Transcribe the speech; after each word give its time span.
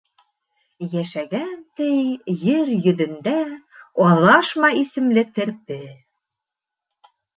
Йәшәгән, 0.85 1.51
ти, 1.81 1.89
ер 2.45 2.71
йөҙөндә 2.77 3.35
Аҙашма 4.07 4.73
исемле 4.81 5.25
терпе. 5.37 5.83